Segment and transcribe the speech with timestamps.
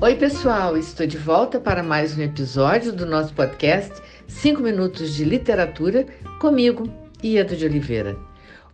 [0.00, 5.24] Oi, pessoal, estou de volta para mais um episódio do nosso podcast 5 Minutos de
[5.24, 6.06] Literatura
[6.40, 6.84] comigo,
[7.22, 8.16] Ieda de Oliveira.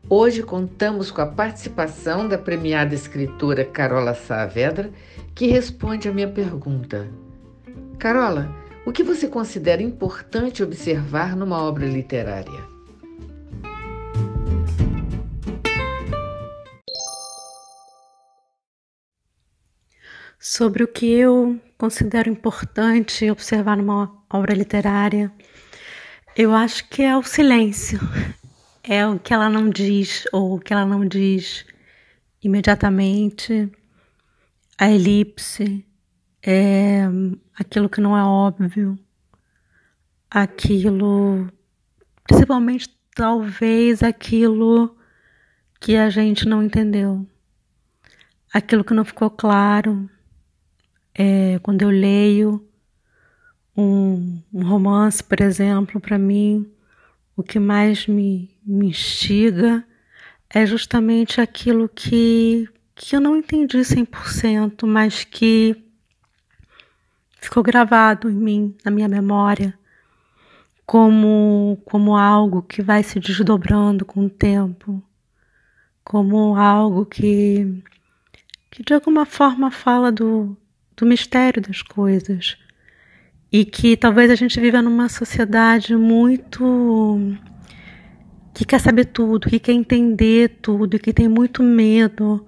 [0.07, 4.91] Hoje contamos com a participação da premiada escritora Carola Saavedra,
[5.35, 7.09] que responde a minha pergunta.
[7.99, 8.55] Carola,
[8.85, 12.74] o que você considera importante observar numa obra literária?
[20.39, 25.33] Sobre o que eu considero importante observar numa obra literária,
[26.37, 28.01] eu acho que é o silêncio.
[28.83, 31.65] É o que ela não diz ou o que ela não diz
[32.43, 33.73] imediatamente,
[34.77, 35.87] a elipse,
[36.43, 37.05] é
[37.59, 38.99] aquilo que não é óbvio,
[40.31, 41.49] aquilo,
[42.25, 44.95] principalmente talvez aquilo
[45.81, 47.27] que a gente não entendeu,
[48.53, 50.11] aquilo que não ficou claro
[51.15, 52.67] é, quando eu leio
[53.77, 56.71] um, um romance, por exemplo, para mim,
[57.37, 59.85] o que mais me, me instiga
[60.51, 65.77] é justamente aquilo que, que eu não entendi 100%, mas que
[67.41, 69.79] ficou gravado em mim, na minha memória,
[70.87, 75.03] como, como algo que vai se desdobrando com o tempo,
[76.05, 77.83] como algo que,
[78.71, 80.57] que de alguma forma fala do,
[80.97, 82.57] do mistério das coisas.
[83.51, 87.19] E que talvez a gente viva numa sociedade muito
[88.53, 92.47] que quer saber tudo, que quer entender tudo, e que tem muito medo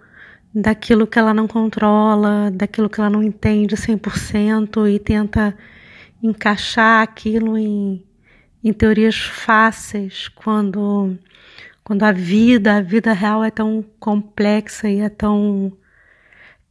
[0.54, 5.54] daquilo que ela não controla, daquilo que ela não entende 100% e tenta
[6.22, 8.02] encaixar aquilo em,
[8.64, 11.18] em teorias fáceis quando
[11.84, 15.72] quando a vida, a vida real é tão complexa e é tão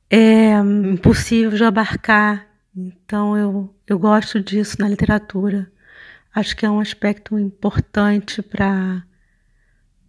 [0.09, 2.47] é impossível de abarcar.
[2.75, 5.71] Então eu, eu gosto disso na literatura.
[6.33, 9.03] Acho que é um aspecto importante para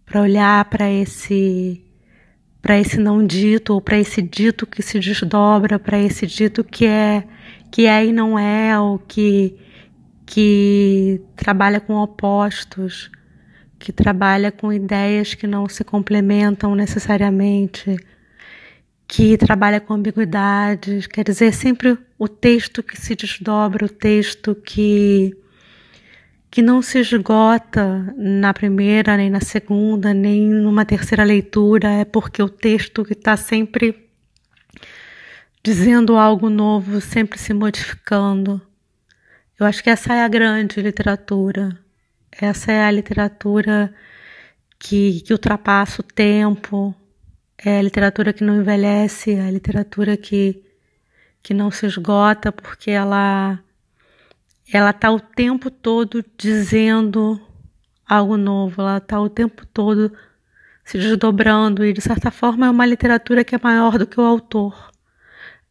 [0.05, 1.83] para olhar para esse
[2.61, 6.85] para esse não dito ou para esse dito que se desdobra, para esse dito que
[6.85, 7.23] é
[7.71, 9.57] que é e não é, ou que
[10.25, 13.09] que trabalha com opostos,
[13.79, 17.97] que trabalha com ideias que não se complementam necessariamente
[19.07, 25.35] que trabalha com ambiguidades, quer dizer, sempre o texto que se desdobra, o texto que
[26.49, 32.41] que não se esgota na primeira, nem na segunda, nem numa terceira leitura, é porque
[32.41, 34.09] o texto que está sempre
[35.63, 38.61] dizendo algo novo, sempre se modificando.
[39.59, 41.77] Eu acho que essa é a grande literatura.
[42.31, 43.93] Essa é a literatura
[44.79, 46.95] que, que ultrapassa o tempo,
[47.57, 50.63] é a literatura que não envelhece, é a literatura que,
[51.41, 53.59] que não se esgota, porque ela
[54.71, 57.41] ela está o tempo todo dizendo
[58.07, 60.11] algo novo, ela está o tempo todo
[60.83, 64.23] se desdobrando e de certa forma é uma literatura que é maior do que o
[64.23, 64.91] autor.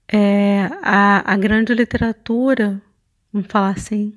[0.09, 2.81] É, a, a grande literatura,
[3.33, 4.15] vamos falar assim,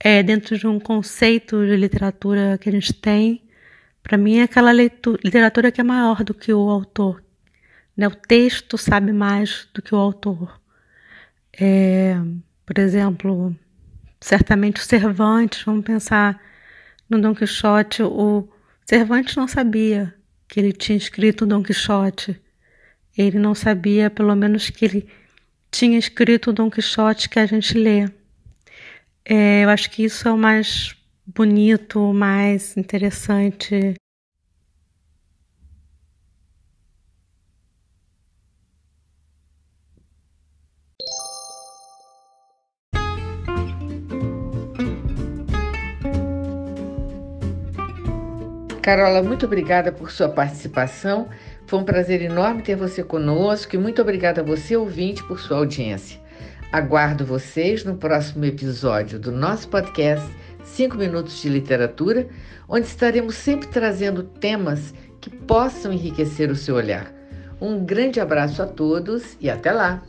[0.00, 3.42] é dentro de um conceito de literatura que a gente tem,
[4.08, 7.22] para mim é aquela leitura, literatura que é maior do que o autor.
[7.94, 8.08] Né?
[8.08, 10.58] O texto sabe mais do que o autor.
[11.52, 12.16] É,
[12.64, 13.54] por exemplo,
[14.18, 16.40] certamente o Cervantes, vamos pensar
[17.06, 18.48] no Dom Quixote, o
[18.86, 20.14] Cervantes não sabia
[20.48, 22.40] que ele tinha escrito Dom Quixote.
[23.16, 25.06] Ele não sabia, pelo menos, que ele
[25.70, 28.08] tinha escrito o Dom Quixote que a gente lê.
[29.22, 30.96] É, eu acho que isso é o mais
[31.38, 33.94] bonito, mais interessante.
[48.82, 51.28] Carola, muito obrigada por sua participação.
[51.68, 55.58] Foi um prazer enorme ter você conosco e muito obrigada a você, ouvinte, por sua
[55.58, 56.18] audiência.
[56.72, 60.28] Aguardo vocês no próximo episódio do nosso podcast
[60.74, 62.28] 5 Minutos de Literatura,
[62.68, 67.12] onde estaremos sempre trazendo temas que possam enriquecer o seu olhar.
[67.60, 70.02] Um grande abraço a todos e até lá!